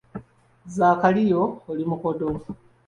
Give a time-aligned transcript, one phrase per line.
[0.75, 1.41] Zaakaliya
[1.71, 2.27] oli mukodo